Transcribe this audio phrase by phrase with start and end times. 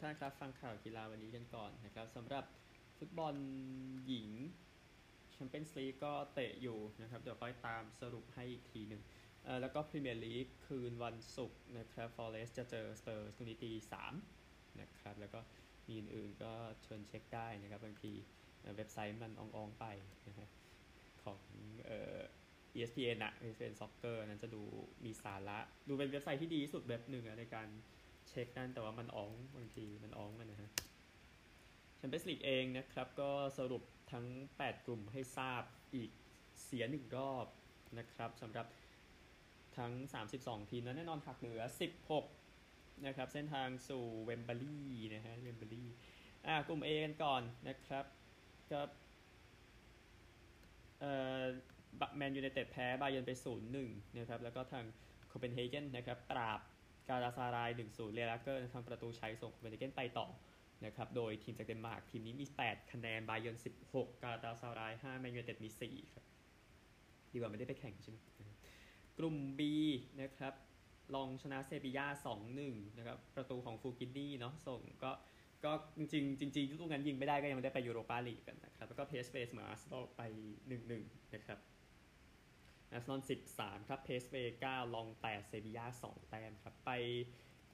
[0.00, 2.44] ท่านครับฟังข่าวกีฬาวันนี้กันก่อนนะครับสำหรับ
[2.98, 3.34] ฟุตบอล
[4.06, 4.28] หญิง
[5.30, 9.02] แชมเปี้ยนส์ลีกก็เตะอยู่นะครับเดี๋ยวค่อยตามสรุปให้อีกทีหนึ่ง
[9.60, 14.14] แล้วก็พรีเมียร์ลีกคืนวันศุกร์นะครับฟอเรสต์จะเจอสเปอร์สตรงนี้ตีสาม
[14.80, 15.40] นะครับแล้วก็
[15.88, 18.12] มีอื่นๆก็เชิญเช็คได้นะครับบางที
[18.76, 19.86] เว็บไซต์มันอองๆไป
[20.26, 20.48] นะครับ
[21.24, 21.40] ของ
[21.86, 22.20] เอ่อ
[22.76, 24.62] ESPN อะ ESPN Soccer นั้นจะดู
[25.04, 27.68] มีสาระ ดูเป็นเว็บไซต์ที่ดีที่สุดเว็บหนึ่งในการ
[28.30, 30.70] เช็คนั่นแต่ว่ามันอ้องบางทีมันอ้องกันนะฮะ
[31.96, 34.26] แชมเปี้ยนส์ลีกเองนะครับ ก็สรุปทั้ง
[34.56, 35.62] 8 กลุ่มให้ทราบ
[35.94, 36.10] อีก
[36.64, 37.46] เสียหนึ่งรอบ
[37.98, 38.66] นะครับสำหรับ
[39.76, 39.92] ทั้ง
[40.32, 41.62] 32 ทีมนั้นแน่นอนหักเหลือ
[42.32, 44.78] 16 นะครับ เส้นทางสู่เวมบลีย์
[45.14, 45.84] นะฮะเวมบลีย์
[46.46, 48.04] อ่ากลุ่ม A กันก่อนนะครับ
[48.72, 48.80] ก็
[51.00, 51.42] เอ่อ
[52.16, 53.32] แมนยูไนเต็ดแพ้บาเยิร์นไป
[53.74, 54.84] 0-1 นะครับ แล้วก็ทาง
[55.28, 56.60] โคเปนเฮเกนนะครับ ปราบ
[57.10, 60.26] กาลาซาราย1-0เรลักเกอร์ทำประตูชัยส่งโคเปนเฮเกนไปต่อ
[60.84, 66.24] นะครับ โดยทีมจากเดนมาร์กทีมนี้มี 8 คะแนน บาเยิร์น16 กาลาซาราย5แมนยูเต็ดมี 4 ครับ
[67.32, 68.16] ดีกว่าไม่ได้ไปแข่งใช่ไหม
[69.18, 69.60] กลุ่ม B
[70.20, 70.54] นะครับ
[71.14, 72.06] ล็องส์ชนะเซบีย่า
[72.52, 75.12] 2-1 นะครับ ประตูของฟุลกินีเนาะ ส่งก็
[75.64, 76.20] ก็จริ
[76.50, 80.22] งจริงๆลูกนั้นยิงไม่ได้ก็ยังไม่ได้ไปยูโรปาลีกกันนะครับ แล้วก็เปเอสเฟเสมออาร์เซนอลไป
[80.78, 81.58] 1-1 นะครับ
[82.92, 83.20] อาร์เซนอล
[83.54, 84.34] 13 ครับ เปเอสเฟ
[84.68, 86.90] 9ล็องส์ 8 เซบียา2 แต้มครับ ไป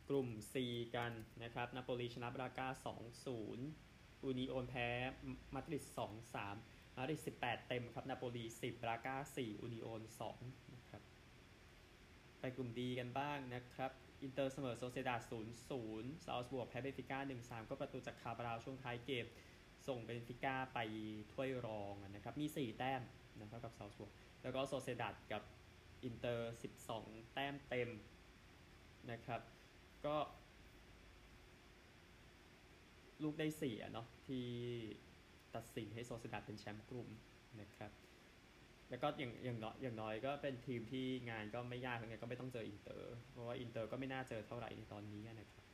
[0.09, 0.55] กลุ่ม C
[0.97, 2.69] กันนะครับนาโปลีชนะบราก้า
[3.47, 4.89] 2-0 อูนิโอนแพ้
[5.55, 5.85] มาดริด
[6.41, 10.03] 2-3 มาดริด18 เต็มครับนาโปลี10 บราก้า4 อูนิโอน
[10.39, 11.03] 2นะครับ
[12.41, 13.91] ไปกลุ่ม D กันบ้างนะครับ
[14.23, 15.31] อินเตอร์เสมอโซเซียดาด0
[15.77, 19.27] 0ซัลซ์บวร์กแพ้เบนฟิก้า1 3 ก็ประตูจากคาบราวช่วงท้ายเกม
[19.87, 20.79] ส่งเบนฟิก้าไป
[21.33, 23.03] ถ้วยรองนะครับ มี 4 แต้ม
[23.41, 24.13] นะครับกับซัลซ์บวร์ก
[24.47, 25.43] แล้วก็โซเซียดาดกับ
[26.05, 26.55] อินเตอร์
[26.93, 27.91] 12 แต้มเต็ม
[29.11, 29.41] นะครับ
[30.07, 30.17] ก็
[33.23, 34.47] ลูกได้เสียเนาะที่
[35.55, 37.09] ตัดสินให้โซเซียดาดเป็นแชมป์กลุ่ม
[37.61, 37.91] นะครับ
[38.91, 45.65] แล้วก็อย่างอย่างน้อยอย่างน้อยก็เป็นทีมที่งานก็ไม่ยากทั้งนั้ก็ไม่ต้องเจออินเตอร์ เพราะว่าอินเตอร์ก็ไม่น่าเจอเท่าไหร่ในตอนนี้นะครับ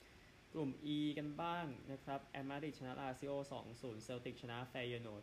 [0.53, 3.33] กลุ่ม E กันบ้างนะครับแอตมาดริดชนะลาซิโอ
[3.71, 5.23] 2-0เซลติกชนะเฟเยนูร์ด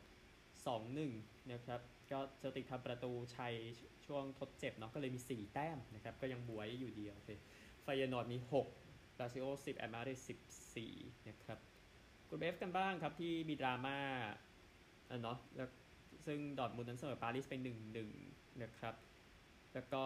[0.68, 1.81] 2-1นะครับ
[2.12, 3.53] ก็เซลติกทำประตูชัย
[4.06, 7.30] ช่วงทดเจ็บเนาะก็เลยมี 4 แต้มนะครับก็ยังบ๊วยอยู่เดียวโอเค
[7.84, 8.38] เฟเยนูร์ดมี
[8.78, 10.14] 6ลาซิโอ10แอตมาดริด
[10.75, 11.59] 14นะครับ
[12.28, 14.00] กลุ่ม F กันบ้างครับที่มีดราม่า
[15.24, 15.69] เนาะแล้ว
[16.25, 18.09] ซึ่งดอร์ทมุนด์นั้นเสมอปารีสไปหนึ่งหนึ่ง
[18.64, 18.96] นะครับ
[19.74, 20.03] แล้วก็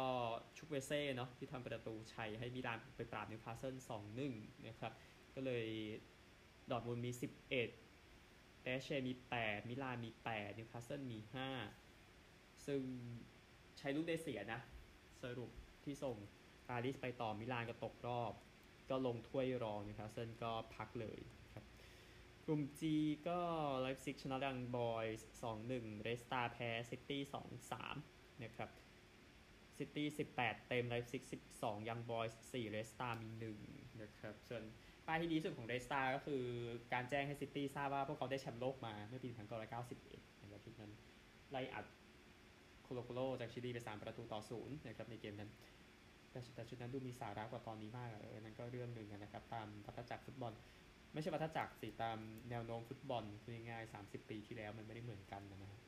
[0.57, 4.33] ชุกเวเซ่เนาะที่ทำประตูชัยให้มิลานไปปราบนิวคาสเซิลสองหนึ่ง
[4.67, 4.93] นะครับ
[5.35, 5.65] ก็เลย
[6.71, 7.11] ดอร์ทมุนด์มี
[7.51, 7.82] 11
[8.63, 11.19] เปแอสเชมี 8 มิลานมี 8 นิวคาสเซิลมี
[11.91, 12.81] 5 ซึ่ง
[13.77, 14.61] ใช้ลูกได้เสียนะ
[15.21, 15.51] สรุป
[15.83, 16.15] ที่ส่ง
[16.69, 18.33] ปารีสไปต่อมิลานก็ตกรอบ
[18.89, 21.19] ก็ลงถ้วยรองนิวคาสเซิลก็พักเลย
[21.53, 21.65] ครับ
[22.45, 22.81] กลุ่ม G
[23.27, 23.39] ก็
[23.79, 27.95] ไลป์ซิกชนะยังบอยส์สองหนึ่งเรดสตาร์แพ้ซิตี้สองสาม
[28.43, 28.69] นะครับ
[29.77, 33.59] ซิตี้สิบแปดเต็มไลป์ซิกสิบสองยังบอยส์สี่เรดสตาร์มีหนึ่ง
[34.01, 34.63] นะครับ ส่วน
[35.07, 36.43] ป้ายที่ดีสุดของเรดสตาร์ก็คือ
[36.93, 39.29] การแจ้งให้ซิตี้ทราบว่าพวกเขาได้แชมป์โลกมาเมื่อปี
[39.85, 40.91] 1991นะครับที่นั้น
[41.51, 41.85] ไล่อัด
[42.83, 45.51] โคโลโคโลจากชิลีไป 3 ประตูต่อศูนย์นะครับในเกมนั้น
[46.29, 50.53] แต่ชุดนั้นดูมีสาระกว่าตอนนี้มากเออนั่นก็เรื่องหนึ่งนะครับ ตามวัฏจักรฟุตบอล
[51.13, 52.17] ไม่ใช่วัฏจักรสิตาม
[52.49, 55.79] แนวโน้มฟุตบอลคือง่ายๆ30 ปีที่แล้วมันไม่ได้เหมือนกันนะฮะ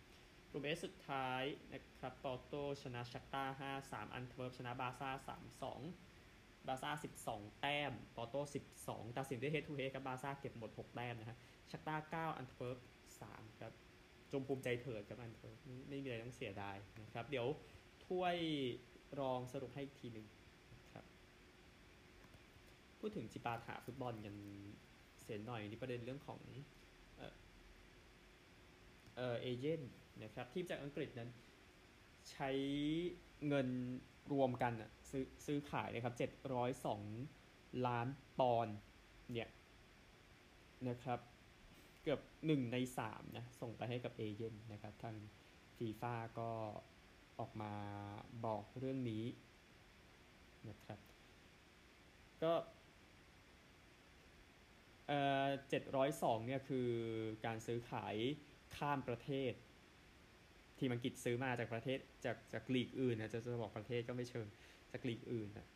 [0.52, 1.42] กลุ่ม H สุดท้าย
[1.74, 5.10] นะครับปอร์โต้ชนะชัคตาร์5 3 แอนต์เวิร์ปชนะบาร์ซ่า
[5.62, 6.15] 3 2
[6.68, 6.92] บาร์ซ่า
[7.26, 8.42] 12 แต้มปอร์โต้
[8.80, 11.38] 12 ตัดสินด้วย head to head กับบาร์ซ่าเก็บหมด 6 แต้มนะฮะ
[11.72, 12.78] ชัคตาร์ 9 แอนต์เวิร์ป
[13.20, 13.74] 3ครับ
[14.32, 15.58] จงภูมิใจเถิดกับแอนต์เวิร์ป
[15.90, 17.48] ไม่มีอะไรต้องเสียดายนะครับ เดี๋ยว
[18.06, 18.38] ถ้วย
[19.20, 20.26] รองสรุปให้อีกทีหนึ่ง
[20.94, 21.06] ครับ
[23.00, 24.36] พูดถึงจิปาถะฟุตบอลกัน
[25.24, 26.40] เสียหน่อยนี่ประเด็นเรื่องของ
[29.16, 29.92] เออเอเจนต์
[30.24, 31.30] นะครับทีมจากอังกฤษนั้น
[32.32, 32.50] ใช้
[33.48, 33.68] เงิน
[34.34, 37.02] รวมกันอะซื้อซื้อขายนะครับเจ็ดร้อยสอง
[37.88, 38.08] ล้าน
[38.40, 38.76] ปอนด์
[39.32, 39.50] เนี่ย
[40.90, 41.20] นะครับ
[42.04, 45.16] เกือบหนึ่งในสามนะ ส่งไปให้กับเอเจนนะครับ ทาง
[45.78, 46.50] ฟีฟ่าก็
[47.40, 47.74] ออกมา
[48.46, 49.26] บอกเรื่องนี้
[50.70, 51.00] นะครับ
[52.44, 52.54] ก็
[55.08, 56.90] เอ่อเจ็ดร้อยสองเนี่ยคือ
[57.46, 58.16] การซื้อขาย
[58.78, 59.54] ข้ามประเทศ
[60.80, 64.48] ทีมอังกฤษซื้อมาจากประเทศจากจากลีกอื่นนะจะจะบอกประเทศก็ไม่เชิง
[64.92, 65.68] จากลีกอื่นนะ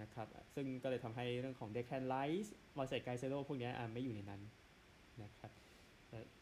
[0.00, 4.42] นะครับซึ่งก็เลยทำให้เรื่องของเดคแคนไลท์มอเซไกเซโลพวกนี้ไม่อยู่ในนั้น
[5.22, 5.52] นะครับ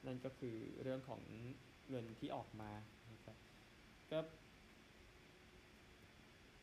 [0.07, 1.21] นั่นก็คือเรื่องของ
[1.91, 2.73] เงินที่ออกมา
[3.13, 3.37] นะครับ
[4.11, 4.19] ก็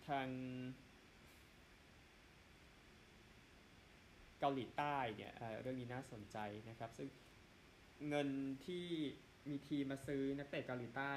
[0.08, 0.28] ทาง
[4.40, 6.38] เกาหลีใต้เนี่ยเรื่องนี้น่าสนใจ
[6.70, 7.08] นะครับ ซึ่ง
[8.10, 8.30] เงิน
[8.66, 8.86] ที่
[9.50, 11.14] มีทีมมาซื้อนักเตะเกาหลีใต้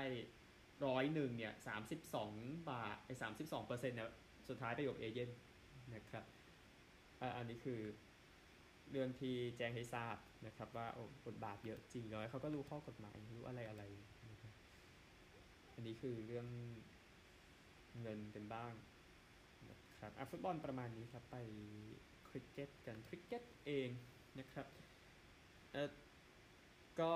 [0.87, 2.33] ร้อยหนึ่งเนี่ยสามสิบสอง
[2.71, 4.11] บาทไอ้สามสิบสองเปอร์เซ็นต์เนี่ย
[4.49, 5.31] สุดท้ายไปอยู่เอเย่น
[5.95, 6.25] นะครับ
[7.37, 7.81] อันนี้คือ
[8.91, 10.17] เรื่องที่แจ้งให้ทราบ
[10.47, 13.83] นะครับ ว่าโอ้บทบาทเยอะจริงแล้วเขาก็รู้ข้อกฎหมายรู้อะไรอะไร
[15.75, 16.47] อันนี้คือเรื่อง
[18.01, 18.73] เงินเป็นบ้าง
[19.71, 21.37] นะครับอะฟุตบอลประมาณนี้ครับไป
[22.29, 23.89] คริกเก็ตกันคริกเก็ตเอง
[24.39, 24.67] นะครับ
[25.73, 25.91] เออ
[27.01, 27.13] ก็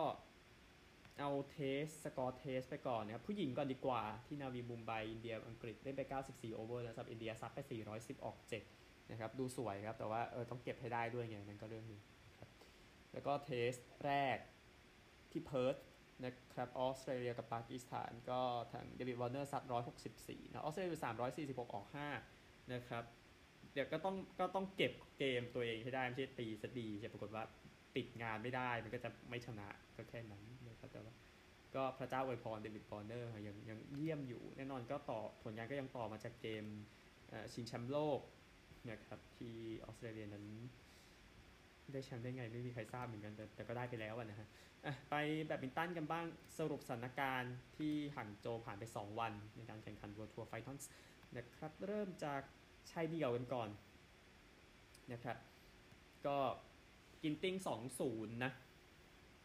[1.18, 6.00] เอา test score test ไปก่อนนะครับผู้หญิงก่อนดีกว่าที่นาวีมุมไบอินเดียอังกฤษได้ไป
[6.30, 7.60] 94 over แล้วสำหรับอินเดียซัดไป
[7.92, 8.36] 410 ออก
[8.74, 12.00] 7 นะครับ ดูสวยครับ แต่ว่าเออต้องเก็บให้ได้ด้วยไงนั่นก็เรื่องหนึ่ง
[12.38, 12.48] ครับ
[13.12, 13.72] แล้วก็ test
[14.04, 14.38] แรก
[15.32, 15.76] ที่เพิร์ธ
[16.24, 18.40] นะครับออสเตรเลียกับปากีสถานก็
[18.72, 19.62] ทางเดวิดวอร์เนอร์ซัด
[20.08, 21.00] 164นะออสเตรเลีย
[21.64, 21.86] 346 ออก
[22.28, 23.04] 5 นะครับ
[23.72, 27.44] เดี๋ยวก็ต้องก็ต้องเก็บเกมตัวเองให้ได้ไม่ใช่ตีซะดีใช่ปรากฏว่า
[27.94, 30.44] ปิดงานไม่ได้มันก็จะไม่ชนะก็แค่นั้น
[30.98, 31.16] แต่ว่า
[31.74, 36.64] ก็พระเจ้าอวยพรเดวิดวอร์เนอร์ยังยังเยี่ยมอยู่ แน่นอนก็ต่อผลงานก็ยังต่อมาจากเกม
[37.52, 38.20] ชิงแชมป์โลก
[38.90, 40.46] นะครับที่ออสเตรเลียนั้น
[41.92, 44.48] ได้แชมป์ได้ไงไม่มีใครทราบเหมือนกันแต่แต่ก็ได้ไปแล้วนะฮะ
[45.10, 45.14] ไป
[45.44, 46.24] แบดมินตันกันบ้าง
[46.58, 50.84] สรุปสถานการณ์ที่หังโจวผ่านไป 2 วัน ในการแข่งขัน World Tour Finals
[51.36, 52.42] นะครับเริ่มจาก
[52.90, 53.68] ชายเดี่ยวกันก่อน
[55.12, 55.36] นะครับ
[56.26, 56.38] ก็
[57.22, 57.56] กินติ้ง
[57.98, 58.52] 2-0 นะ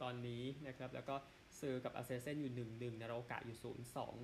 [0.01, 1.15] ตอนนี้นะครับแล้วก็
[1.61, 3.57] ฉือกับอักเซลเซนอยู่ 1-1 นาโรกะอยู่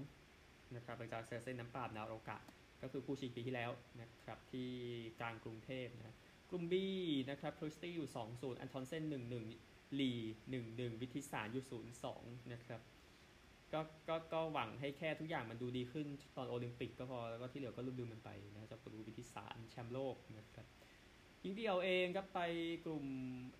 [0.03, 2.37] 0-2 นะครับหลังจากอักเซลเซนนั้นปราบนาโรกะ
[2.81, 3.71] ก็คือคู่ชิงปีที่แล้ว
[4.01, 4.69] นะครับที่
[5.19, 6.15] กลางกรุงเทพนะ
[6.49, 6.73] กลุ่ม B
[7.29, 9.03] นะครับคริสตี้อยู่ 2-0 แอนทอนเซน
[9.51, 10.11] 1-1 ลี
[10.55, 11.81] 1-1 วิทิตศานต์อยู่
[12.11, 12.81] 0-2 นะครับ
[13.73, 20.67] ก็ก็ก็หวังให้แค่ทุกอย่างมันดูดีขึ้นตอนโอลิมปิกก็พอ แล้วก็ที่เหลือก็ลืมๆมันไปนะจากดูวิทิตศานต์แชมป์โลกนะครับ
[21.43, 22.39] ยิงเดียวเองครับไป
[22.85, 23.05] กลุ่ม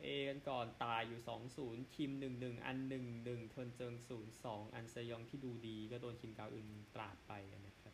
[0.05, 1.19] A กันก่อนไต้อยู่
[1.57, 2.77] 2-0 คิม 1-1 อัน
[3.15, 3.93] 1-1 เทินเจิง
[4.33, 7.33] 0-2 อันเซยองที่ดูดีก็โดนคิมกาอึนปราบไป
[7.67, 7.93] นะครับ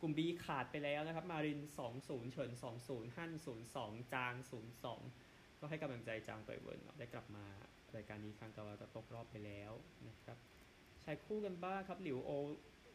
[0.00, 1.60] กลุ่ม B ขาดไปแล้วนะครับ มาริน
[1.98, 2.50] 2-0 เฉิน
[2.84, 3.32] 2-0 ฮั่น
[3.72, 4.34] 0-2 จาง
[4.96, 7.44] 0-2 ก็ให้กำลังใจจางเตยเวิร์นได้กลับมา
[7.96, 9.72] รายการนี้ครั้งต่อไปก็ตกรอบไปแล้ว
[10.08, 10.36] นะครับ
[11.04, 12.30] ชายคู่กันบ้างครับ หลิวโอ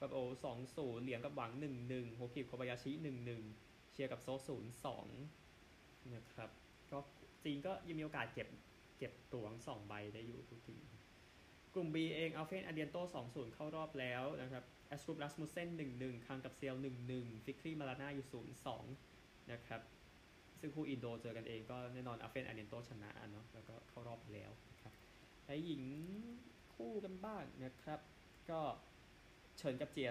[0.02, 0.20] กับโอ
[0.62, 1.52] 2-0 เหลียงกับหวัง
[1.84, 2.92] 1-1 โฮกิโคบายาชิ
[3.46, 5.47] 1-1 เชียร์กับโซ 0-2
[6.16, 6.50] นะครับ
[6.92, 6.98] ก็
[7.44, 8.48] จีนก็ยังมีโอกาสเก็บ
[8.98, 10.78] เก็บตั๋วสองใบได้อยู่ทุกที
[11.74, 16.76] กลุ่ม B เองอัลเฟียนอาร์เดียนโต2-0 เข้ารอบแล้วนะครับแอสตรุปราสมุสเซน1-1คังกับเซียล
[17.10, 18.28] 1-1ฟิกรีเมาลาน่าอยู่
[18.88, 19.82] 0-2 นะครับ
[20.60, 24.94] ซึ่งคู่อินโดเจอกันเองก็แน่นอนอัลเฟียนอาร์เดียนโตชนะเนาะแล้วก็เข้ารอบไปแล้วนะครับ
[25.46, 25.84] และหญิง
[26.76, 28.00] คู่กันบ้างนะครับ
[28.50, 28.62] ก็
[29.58, 30.10] เฉินกับเจีย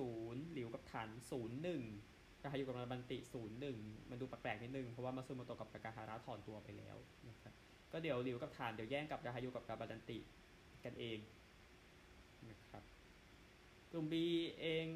[0.00, 1.08] 2-0 หลิวกับถัน
[1.64, 2.13] 0-1
[2.44, 3.18] ราฮายูกับรามาธันติ
[3.64, 6.96] 0-1มันดูแปลกๆนิดนึง เพราะว่ามัตสึโมโตะกับนางาฮาระถอนตัวไปแล้ว
[7.28, 7.54] นะครับ
[7.92, 10.18] ก็เดี๋ยวหลิวกับถันเดี๋ยวแย่งกับราฮายูกับรามาธันติ
[10.84, 11.18] กันเอง
[12.48, 12.82] นะครับ
[13.90, 14.14] กลุ่ม B
[14.60, 14.86] เอง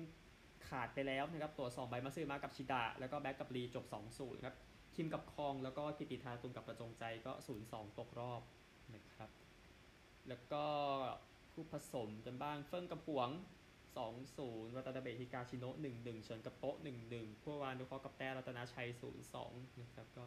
[0.69, 3.85] ขาดไปแล้วนะครับตั๋ว 2 ใบมัตสึยามะกับชิดะแล้วก็แบ็กกับลีจบ
[4.15, 4.57] 2-0ครับ
[4.95, 7.33] คิมกับคองแล้วก็กิติธรากุลกับประจงใจก็
[7.65, 8.43] 0-2 ตกรอบ
[8.95, 9.31] นะครับ
[10.29, 10.65] แล้วก็
[11.53, 13.31] คู่ผสมกันบ้างเฟิ่งกับหวง
[14.17, 16.77] 2-0 วาตานาเบะฮิกาชิโนะ1-1 เฉินกับโป๊ะ
[17.09, 18.89] 1-1พัววรานุเคราะห์กับแต้รัตนาชัย
[19.35, 20.25] 0-2 นะครับ ก็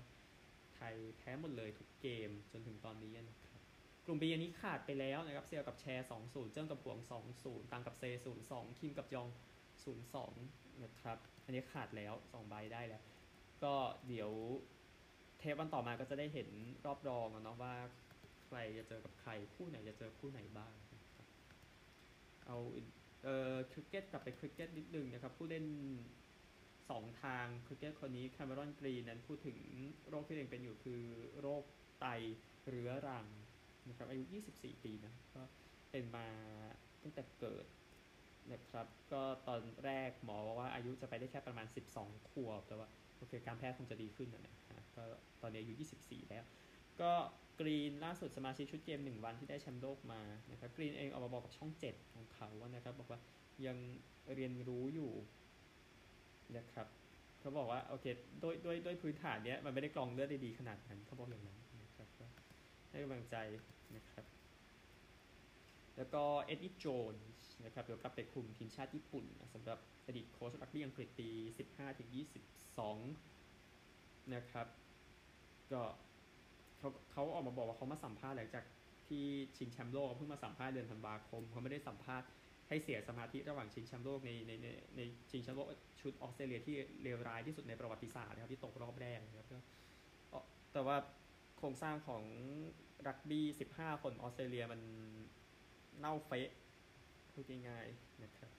[0.75, 3.61] ไทยแพ้หมดเลยทุกเกมจนถึงตอนนี้นะครับ
[4.05, 6.99] กลุ่ม B อันนี้ขาดไปแล้วนะครับ เซียกับแชร์ 2-0 เจิ้งกับหวง
[7.35, 8.03] 2-0 ตังกับเซ
[8.43, 9.27] 0-2 คิมกับยอง
[10.05, 13.03] 0-2 นะครับ อันนี้ขาดแล้ว 2 ใบได้แล้ว
[13.63, 13.73] ก็
[14.07, 14.31] เดี๋ยว
[15.39, 16.49] เทปวันต่อมาก็จะได้เห็น
[16.85, 17.75] รอบรองเนาะว่า
[18.45, 20.73] ใครจะเจอกับใครคู่ไหนจะเจอคู่ไหนบ้าง
[22.47, 22.57] เอา
[23.23, 25.65] เอ่อคริกเก็ตกลับไปคริกเก็ตนิดนึงนะครับผู้เล่น
[26.51, 29.57] 2 ทางคริกเก็ตคนนี้แคม e รอนกรีนนั้นพูดถึง
[30.09, 31.01] โรคที่ตัวเองเป็นอยู่คือ
[31.41, 31.63] โรค
[31.99, 32.05] ไต
[32.67, 33.27] เรื้อรัง
[33.89, 34.23] นะครับอายุ
[34.55, 35.41] 24 ปีนะก็
[35.91, 36.27] เป็นมา
[37.03, 37.65] ตั้งแต่เกิด
[38.51, 42.87] นะครับก็ตอนแรกหมอบอกว่าอายุจะไปได้แค่ประมาณ 12 ขวบ แต่ว่า
[43.17, 45.03] โอเคการแพทย์คงจะดีขึ้นนะนะฮะก็
[45.41, 45.73] ตอนนี้อายุ
[46.03, 46.43] 24 แล้ว
[47.01, 47.11] ก็
[47.61, 53.19] กรีนล่าสุดสมาชิกชุดเกมหนึ่งวันที่ได้แชมป์โลกมานะครับกรีนเองออกมาบอกกับช่อง7ของเขาว่านะครับบอกว่า
[53.65, 53.77] ยัง
[54.33, 55.11] เรียนรู้อยู่
[56.57, 56.87] นะครับ
[57.39, 58.05] เขาบอกว่าโอเค
[58.43, 62.25] ด้วยด้วยด้วยพื้นฐานเนี้ยมันไม่ได้กรองเลือดได้ดีขนาดนั้นเขาบอกอย่างนั้นนะครับก็
[62.89, 63.35] ให้กำลังใจ
[63.95, 64.25] นะครับ
[65.97, 71.29] แล้วก็เอ็ดดี้โจนส์นะครับเดี๋ยวกลับไปคุมทีมชาติญี่ปุ่นนะสำหรับอดีตโค้ชรักบี้อังกฤษปี
[72.97, 74.67] 15-22 นะครับ
[75.73, 75.81] ก็
[76.81, 78.63] เขาเขาออกมาบอกว่าเขามาสัมภาษณ์หลังจาก
[79.07, 79.23] ที่
[79.57, 82.27] ชิงแชมป์โลกเพิ่งมาสัมภาษณ์เดือนธันวาคมเขาไม่ได้สัมภาษณ์
[82.67, 85.67] ให้เสียสมาธิระหว่างชิงแชมป์โลกในในในในชิงแชมป์โลก
[86.01, 89.47] ชุดออสเตรเลียที่เลวร้ายที่สุดในประวัติศาสตร์นะครับที่ตกรอบแรกนะครับ
[90.31, 90.39] ก็
[90.73, 90.97] แต่ว่า
[91.57, 92.23] โครงสร้างของ
[93.07, 93.45] รักบี้
[93.75, 94.81] 15 คนออสเตรเลียมัน
[95.99, 96.49] เน่าเฟะ
[97.31, 98.51] พูดง่ายๆนะครับ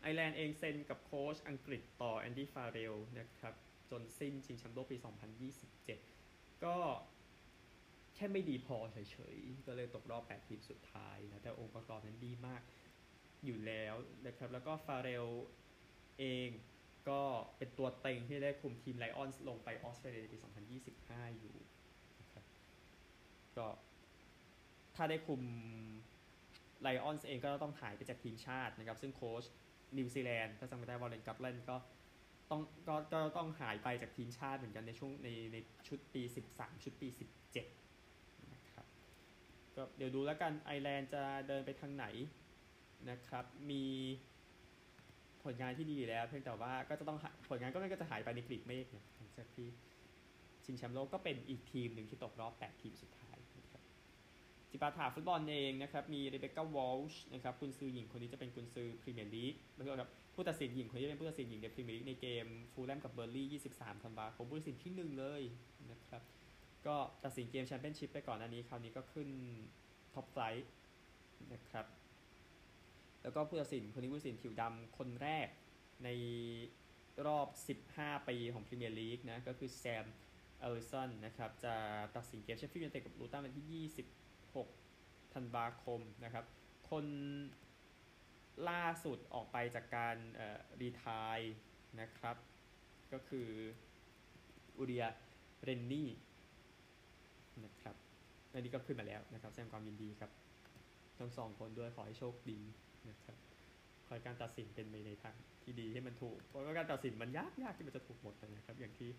[0.00, 3.54] ไอร์แลนด์เองเซ็นกับโค้ชอังกฤษต่อแอนดี้ฟาเรลนะครับ
[3.90, 4.96] จนสิ้นชิงแชมป์โลกปี
[5.62, 6.17] 2027
[6.64, 6.76] ก็
[8.14, 12.62] แค่ไม่ดีพอเฉยๆ ก็เลยตกรอบ8ทีมสุดท้ายนะ แต่องค์ประกอบนั้นดีมาก
[13.44, 13.94] อยู่แล้ว
[14.26, 15.26] นะครับ แล้วก็ฟาเรล
[16.18, 16.48] เอง
[17.08, 17.20] ก็
[17.58, 20.38] เป็นตัวเต็งที่ได้คุมทีมไลออนส์ลงไปออสเตรเลียในปี
[20.88, 21.56] 2025 อยู่
[22.20, 22.44] นะครับ
[23.56, 23.66] ก็
[24.96, 25.42] ถ้าได้คุม
[26.82, 29.44] ไลออนส์เองก็ต้องหายไปจากทีมชาตินะครับ ซึ่งโค้ช
[29.98, 31.76] นิวซีแลนด์ถ้าจำไม่ได้วอร์เรนแกตแลนด์ก็
[32.50, 35.56] ต้องก็ก็ต้องหายไปจากทีมชาติเหมือนกันในช่วงในใน
[35.88, 37.08] ชุดปี 13 ชุดปี
[37.78, 38.86] 17 นะครับ
[39.76, 42.06] ก็เดี๋ยวดูแล้วกันไอร์แลนด์จะเดินไปทางไหน
[43.10, 43.84] นะครับ มี
[45.44, 49.66] ผลงานที่ดีอยู่แล้ว เพียงแต่ว่าก็จะต้องผลงานก็ไม่ก็จะหายไปในกลีบเมฆเนี่ยหลังจากที่
[50.64, 53.27] ชิงแชมป์โลกก็เป็นอีกทีมหนึ่งที่ตกรอบ 8 ทีมสุดท้าย
[54.70, 65.42] จิปาถะฟุตบอลเองนะครับ มีเรเบคก้าเวลช์นะครับกุนซือหญิงคนนี้จะเป็นกุนซือพรีเมียร์ลีกไม่ใช่ครับผู้ตัดสินหญิงคนนี้จะเป็นผู้ตัดสินหญิงในพรีเมียร์ลีกในเกมฟูแล่มกับเบิร์นลีย์23ธันวาคมผู้ตัดสินที่หนึ่งเลย
[65.90, 66.22] นะครับ
[66.86, 69.28] ก็ตัดสินเกมแชมเปี้ยนชิพไปก่อนอันนี้ คราวนี้ก็ขึ้น
[70.14, 70.72] top flight
[71.52, 71.86] นะครับ
[73.22, 75.48] แล้วก็ผู้ตัดสินคนนี้ผู้ตัดสินผิวดำคนแรก
[76.04, 76.08] ใน
[77.26, 77.48] รอบ
[77.90, 80.06] 15 ปีของพรีเมียร์ลีกนะก็คือแซม
[80.60, 81.74] แอลลิสันนะครับจะ
[82.16, 83.64] ตัดสินเกมเชฟฟิลด์ยูไนเต็ดกับลูตันวันที่
[84.54, 86.44] 6 ธันวาคมนะครับ
[86.90, 87.06] คน
[88.68, 90.16] ล่าสุดออกไปจากการ
[90.80, 91.38] รีทาย
[92.00, 92.36] นะครับ
[93.12, 93.48] ก็คือ
[94.78, 95.04] อูเรีย
[95.62, 96.10] เรนนี่
[97.64, 97.96] นะครับ
[98.52, 100.30] อันนี้ก็ขึ้นมาแล้วนะครับแสดงความยินดีครับ
[101.18, 102.60] ทั้งสองคนด้วยขอให้โชคดี
[103.10, 103.36] นะครับ
[104.06, 109.10] ขอให้การตัดสินเป็นไปในทางที่ดีให้มันถูก เพราะว่าการตัดสินมันยากยากที่มันจะถูกหมดนะครับ อย่างที่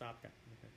[0.00, 0.72] ทราบกันนะครับ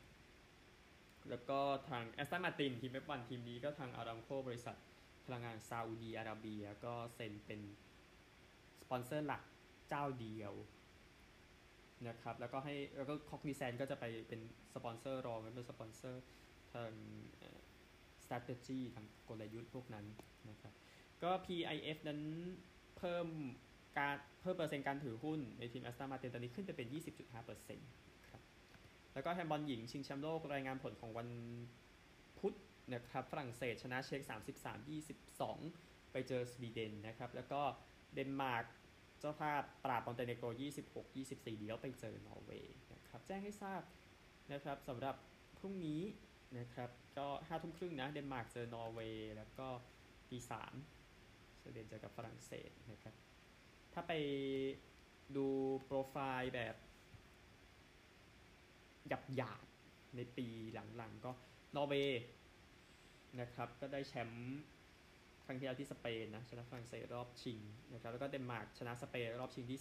[1.30, 1.60] แล้วก็
[1.90, 4.78] ทางแอสตันมาตินทีมเอฟวันทีมนี้ก็ทางอารามโคบริษัท
[5.26, 7.62] พลังงานซาอุดีอาระเบีย ก็เซ็นเป็น
[8.82, 9.42] สปอนเซอร์หลัก
[9.90, 10.54] เจ้าเดียว
[12.08, 14.42] นะครับแล้วก็ให้แล้วก็คอกนิแซนต์ก็จะไปเป็น
[14.76, 16.24] สปอนเซอร์รองเป็นสปอนเซอร์
[16.74, 16.92] ทาง
[18.24, 20.06] strategy ทางกลยุทธ์พวกนั้น
[20.50, 20.74] นะครับ
[21.24, 22.22] ก็ PIF นั้น
[22.98, 23.28] เพิ่ม
[23.98, 27.46] การเพิ่มเปอร์เซ็นต์การถือหุ้นในทีมแอสตันมาร์ตินตอนนี้ขึ้นไปเป็น 20.5%ครับ
[29.14, 31.30] แล้วก็แฮนด์บอลหญิงชิงแชมป์โลกรายงานผลของวัน
[32.40, 32.56] พุธ
[32.94, 34.22] นะครับฝรั่งเศสชนะเช็ก
[35.18, 37.62] 33-22 ไปเจอสวีเดนนะครับ แล้วก็
[38.14, 38.66] เดนมาร์ก
[39.20, 40.48] เจ้าภาพปราบมอนเตเนโกร
[41.04, 43.82] 26-24ดีแล้วไปเจอนอร์เวย์นะครับ แจ้งให้ทราบ
[44.54, 45.16] นะครับสำหรับ
[45.58, 46.02] พรุ่งนี้
[46.58, 49.68] นะครับ ก็ห้าทุ่มครึ่งนะ เดนมาร์กเจอนอร์เวย์ แล้วก็
[50.30, 50.74] ตีสาม
[51.62, 53.16] สวีเดนเจอกับฝรั่งเศสนะครับ
[53.94, 54.12] ถ้าไป
[55.36, 55.48] ดู
[55.84, 56.76] โปรไฟล์แบบ
[59.08, 59.66] หยับหยาบ
[60.16, 60.48] ในปี
[60.98, 61.32] หลังๆ ก็
[61.76, 62.22] นอร์เวย์
[63.42, 64.62] นะครับ ก็ได้แชมป์
[65.46, 67.60] ครั้งที่แล้วที่สเปนนะชนะฝรั่งเศสรอบชิง
[67.94, 69.80] นะครับแล้วก็เดนมาร์กชนะสเปนรอบชิงที่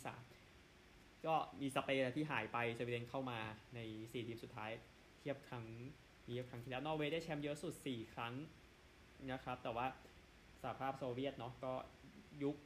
[0.63, 3.41] 3 ก็มีสเปนที่หายไปสวีเดนเข้ามา
[3.75, 4.71] ใน 4 ทีมสุดท้าย
[5.21, 5.67] เทียบครั้ง
[6.29, 8.35] นี้ครั้งที่แล้วนอร์เวย์ได้แชมป์เยอะสุด 4 ครั้ง
[9.33, 9.87] นะครับ แต่ว่า
[10.63, 11.73] สหภาพโซเวียตเนาะก็
[12.43, 12.57] ยุค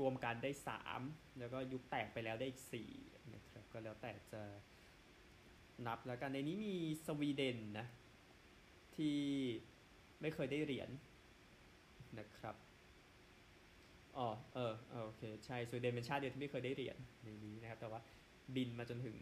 [0.00, 0.50] รวมกันได้
[0.94, 2.62] 3 แล้วก็ยุคแตกไปแล้วได้อีก
[2.96, 4.42] 4นะครับก็แล้วแต่จะ
[5.86, 6.74] นับแล้วกันในนี้มี
[7.06, 7.86] สวีเดนนะ
[8.96, 9.16] ที่
[10.20, 10.90] ไม่เคยได้เหรียญ
[12.18, 12.56] นะครับ
[14.18, 14.72] อ๋อเออ
[15.04, 18.00] โอเคใช่สวีเดนเป็นชาติเดียวที่ไม่เคยได้เหรียญในนี้นะครับ แต่ว่า
[18.56, 19.16] บินมาจนถึง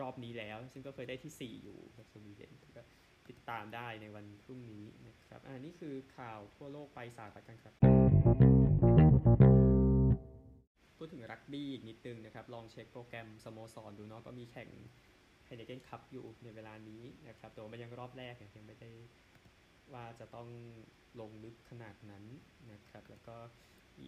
[0.00, 2.82] รอบนี้แล้ว ซึ่งก็เคยได้ที่ 4 อยู่กับสวีเดนก็
[3.28, 7.74] ติดตามได้ในวันพรุ่งนี้นะครับอ่านี่คือข่าวทั่วโลกไปสาระกันครับ
[10.96, 14.68] พูดถึงรักบี้อีกนิดนึงนะครับ ลองเช็คโปรแกรมสโมสรดูเนาะก็มีแข่ง
[15.46, 18.90] ไฮเนเกนคัพอยู่ในเวลานี้นะครับ แต่ว่ามันยังรอบแรกยังไม่ได้
[19.92, 20.48] ว่าจะต้อง
[21.20, 22.24] ลงลึกขนาดนั้น
[22.72, 23.36] นะครับ แล้วก็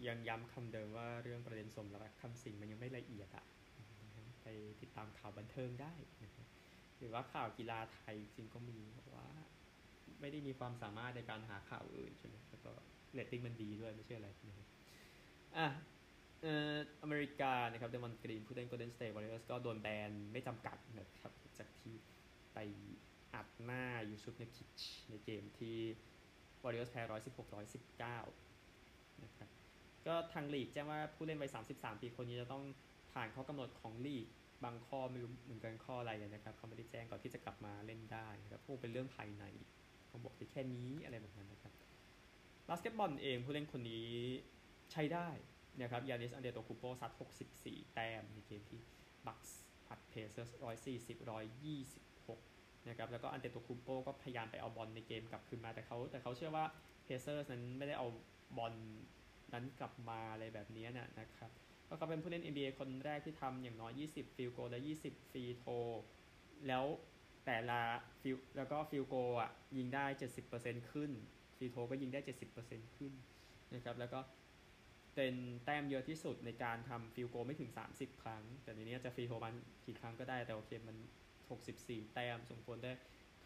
[0.07, 3.45] ยังย้ำคำเดิมว่าเรื่องประเด็นสมรักคำสิ่งมันยังไม่ละเอียดอะ
[4.43, 4.47] ไป
[4.81, 5.93] ติดตามข่าวบันเทิงได้
[6.23, 6.47] นะครับ
[6.97, 9.27] หรือว่าข่าวกีฬาไทยจริงก็มีเพราะว่า
[10.21, 12.71] ไม่ได้มีความสามารถในการหาข่าวอื่นใช่ไหมแล้วก็
[13.13, 14.67] เรตติ้งมันดีด้วยไม่ใช่อะไรนะ
[15.57, 15.67] อะ
[16.43, 21.95] เอ่ออเมริกานะครับเดรย์มอนด์กรีนผู้เล่นโกลเด้นสเตทวอริเออร์สก็โดนแบนไม่จำกัดนะครับจากที่
[22.53, 22.57] ไป
[23.33, 25.77] อัดหน้ายูซุฟเนอร์คิชในเกมที่
[26.63, 27.47] วอริเออร์สแพ้116
[28.13, 29.49] 119นะครับ
[30.07, 32.63] ก็ทางลีกแจ้งว่าผู้เล่นวัย33 ปีคนนี้จะต้อง
[33.13, 34.25] ผ่านข้อกำหนดของลีก
[34.63, 39.43] บางข้อไม่รู้เหมือนกันข้ออะไรนะครับเขาไม่ได้แจ้งก่อนที่จะกลับมาเล่นได้ครับพวกเป็นเรื่องภายใน
[40.07, 41.73] เขาบอกแค่นี้อะไรแบบนั้นนะครับ
[42.67, 44.09] บาสเกตบอลเองผู้เล่นคนนี้
[44.91, 45.29] ใช้ได้
[45.81, 47.11] นะครับยานิสอันเดโตคุมโปซัด
[47.53, 48.79] 64 แต้มในเกมที่
[49.25, 50.49] บัคส์อัดเพเซอร์
[50.95, 51.17] 140
[52.07, 56.65] 126นะครับแล้วก็อันเดโตคุมโปก็พยายามไปเอาบอลในเกมกลับคืนมาแต่เขาแต่เขาเชื่อว่า
[57.03, 58.07] เพเซอร์นั้นไม่ได้เอา
[58.57, 58.73] บอล
[59.53, 61.51] นั้นกลับมาอะไรแบบนี้นะนะครับ
[61.87, 65.65] ก็เขาเป็นผู้เล่น NBA คนแรกที่ทำอย่างน้อย 20 field goal และ 20 free throw
[66.67, 66.85] แล้ว
[67.45, 67.81] แต่ละ
[68.21, 70.05] field แล้วก็ field goal อะยิงได้
[70.49, 71.11] 70%ขึ้น
[71.57, 72.19] free throw ก็ยิงได้
[72.59, 73.13] 70%ขึ้น
[73.73, 74.19] นะครับแล้วก็
[75.15, 75.35] เป็น
[75.65, 80.97] แต้มเยอะที่สุดในการทำ field goal ไม่ถึง 30 ครั้ง แต่ในนี้จะ free throw มันกี่ครั้งก็ได้แต่โอเคมัน
[81.55, 82.91] 64 แต้มสมควรได้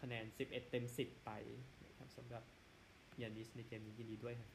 [0.00, 1.30] คะแนน 11 เต็ม 10 ไป
[1.86, 2.44] นะครับสำหรับ
[3.22, 4.50] ยานิสในเกมนี้ยินดีด้วยครับ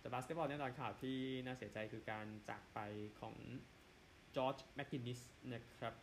[0.00, 2.78] แต่บาสเกตบอลแน่นอนข่าวที่น่าเสียใจคือการจากไป
[3.20, 3.36] ของ
[4.36, 5.20] จอร์จแมคกินนิส
[5.52, 5.94] นะครับ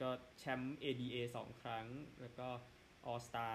[0.00, 1.86] ก็แชมป์ ABA 2 ครั้ง
[2.20, 2.48] แล้วก็
[3.06, 3.48] all-star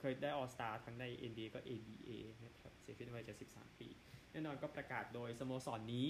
[0.00, 2.10] เคยได้ all-star ทั้งใน NBA ก็ ABA
[2.46, 3.88] นะครับเสียชีวิตในวัย73 ปี
[4.32, 6.08] แน่นอนก็ประกาศโดยสโมสรนี้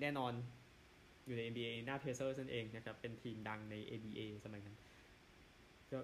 [0.00, 0.32] แน่นอน
[1.26, 4.76] อยู่ใน NBA หน้าเพเซอร์นั่นเองนะครับ เป็นทีมดังใน ABA สมัยนั้น
[5.92, 5.98] ก็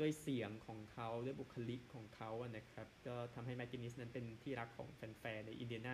[0.00, 5.92] ด้วยเสียงของเขาด้วยบุคลิกของเขาอะนะครับ ก็ทำให้แมคกินนิสนั้นเป็นที่รักของแฟนๆในอินเดียนา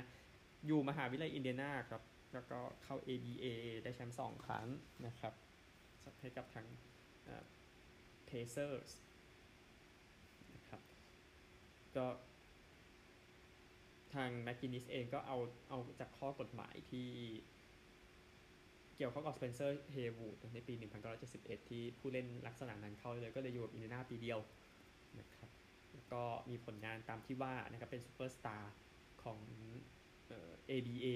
[0.67, 2.03] อยู่มหาวิทยาลัยอินเดียนาครับ
[2.35, 3.47] แล้วก็เข้า ABA
[3.85, 4.67] ได้แชมป์สองครั้ง
[5.07, 5.35] นะครับ
[6.21, 6.67] ให้กับทาง
[8.27, 8.91] เพเซอร์ส
[11.97, 12.07] ก็
[14.15, 17.09] ทางแมคกินนิสเองก็เอาเอาจากข้อกฎหมายที่
[18.97, 20.75] เกี่ยวข้องกับสเปนเซอร์เฮวูดในปี
[21.23, 24.39] 1971 ที่ผู้เล่นลักษณะนั้นเข้าเลยก็เลยอยู่กับอินเดียนาปีเดียว
[25.21, 25.51] นะครับ
[25.95, 28.75] แล้วก็มีผลงานตามที่ว่านะครับเป็นซูเปอร์สตาร์
[29.23, 29.39] ของ
[30.29, 31.07] เอ่อ ABA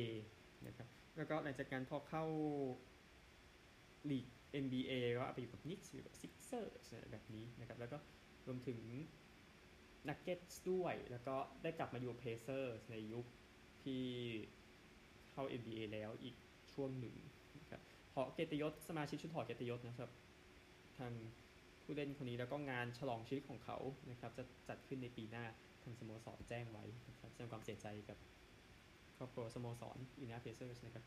[0.66, 2.24] นะครับแล้วก็หลังจากการพอเข้า
[4.10, 4.26] ลีก
[4.64, 6.72] NBA ก็ไปอยู่กับนิกส์อยู่กับซิกเซอร์
[7.10, 7.98] แบบนี้นะครับแล้วก็
[8.46, 8.78] รวมถึง
[10.08, 13.26] นักเก็ตด้วย แล้วก็ได้กลับมาอยู่เพเซอร์ในยุค
[13.82, 14.04] ที่
[15.32, 16.36] เข้า NBA แล้วอีก
[16.72, 17.16] ช่วงหนึ่ง
[17.60, 17.80] นะครับ
[18.14, 20.10] หอเกียรติยศสมาชิกชุดหอเกียรติยศนะครับ
[20.98, 21.12] ทาง
[21.82, 23.78] ผู้เล่นคนนี้แล้วก็งานฉลองชีวิตของเขา
[24.10, 25.44] นะครับ จะจัดขึ้นในปีหน้า
[25.82, 28.18] ทางสโมสรแจ้งไว้นะครับแสดงความเสียใจกับ
[29.16, 31.04] ครอบครัวสโมสรอินาเพเซอร์สนะครับ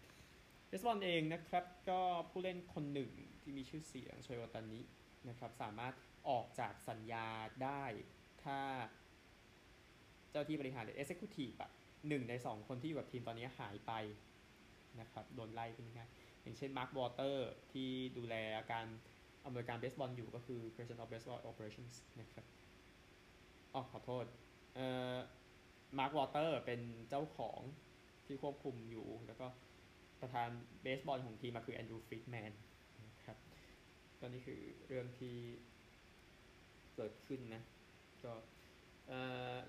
[0.67, 4.81] เบสบอลเองนะครับ ก็ผู้เล่นคนหนึ่งที่มีชื่อเสียงโชเฮ โอทานิ
[5.29, 5.93] นะครับ สามารถ
[6.29, 7.27] ออกจากสัญญา
[7.63, 7.83] ได้
[8.43, 8.59] ถ้า
[10.31, 11.71] เจ้าหน้าที่บริหารหรือ Executive อะ
[12.07, 13.93] หนึ่งในสองคนที่อยู่กับทีมตอนนี้หายไป
[15.01, 16.01] นะครับโดนไล่เป็นยังไง
[16.41, 18.35] อย่างเช่นมาร์ควอลเตอร์ที่ดูแล
[18.71, 18.87] การ
[19.45, 22.45] อำนวยการเบสบอลอยู่ก็คือ President of Baseball Operations นะครับ
[23.73, 24.25] อ๋อขอโทษ
[24.75, 25.15] เอ่อ
[25.97, 27.59] มาร์ควอลเตอร์เป็นเจ้าของ
[28.25, 29.47] ที่ควบคุมอยู่ แล้วก็
[30.21, 30.49] ประธาน
[30.81, 32.51] เบสบอลของทีมมาคือแอนดรูว์ฟรีดแมน
[33.05, 33.37] นะครับ
[34.19, 35.35] ก็นี่คือเรื่องที่
[36.95, 37.63] เกิดขึ้นนะ
[38.25, 38.33] ก็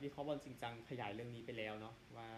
[0.03, 2.29] วิเคราะห์บอลจริงจังขยายเรื่องนี้ไปแล้วเนาะว่า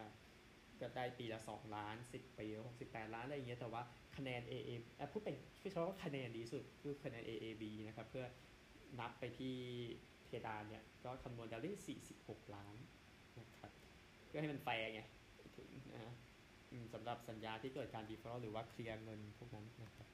[0.81, 2.47] ก็ได้ปีละ 2 ล้าน 10 ปี
[2.81, 3.83] 68ล้านอะไรอย่างเงี้ยแต่ว่า
[4.17, 8.27] คะแนน AA อะพูดเป็นพูดเฉพาะว่าคะแนนดีสุดคือคะแนน AAB นะครับ เพื่อ
[9.01, 9.57] นับไปที่
[10.27, 12.77] เพดานเนี่ย ก็คำนวณได้ที่46ล้าน
[13.41, 13.73] นะครับ
[14.27, 15.01] เพื่อให้มันแฟร์ไง
[15.57, 16.15] ถึงนะ
[16.95, 20.07] สำหรับสัญญาที่เกิดการดีฟอลหรือว่าเคลียร์เงินพวกนั้นนะครับ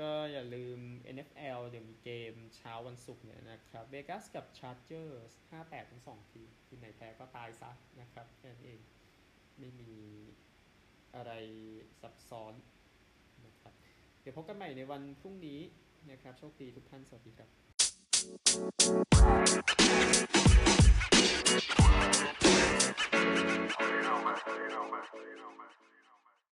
[0.00, 0.78] ก็อย่าลืม
[1.14, 8.80] NFL เดี๋ยวมีเกมเช้าวันศุกร์เนี่ยนะครับเวกัสกับ Chargers 5-8ทั้ง2ทีมทีมไหนแพ้ก็ตายซะนะครับแค่นั้นเอง
[9.58, 9.94] ไม่มี
[11.14, 11.32] อะไร
[12.00, 12.54] ซับซ้อน
[13.46, 13.72] นะครับ
[14.20, 15.60] เดี๋ยวพบกันใหม่ในวันพรุ่งนี้
[16.10, 17.48] นะครับ โชคดีทุกท่าน สวัสดีครับ